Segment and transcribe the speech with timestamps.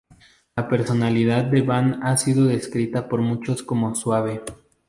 [0.55, 4.41] La personalidad de Ban ha sido descrita por muchos como suave.